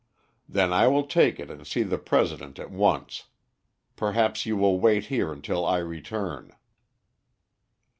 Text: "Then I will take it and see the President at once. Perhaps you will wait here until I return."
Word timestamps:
"Then 0.49 0.73
I 0.73 0.87
will 0.87 1.05
take 1.05 1.39
it 1.39 1.51
and 1.51 1.67
see 1.67 1.83
the 1.83 1.99
President 1.99 2.57
at 2.57 2.71
once. 2.71 3.25
Perhaps 3.95 4.47
you 4.47 4.57
will 4.57 4.79
wait 4.79 5.05
here 5.13 5.31
until 5.31 5.63
I 5.63 5.77
return." 5.77 6.55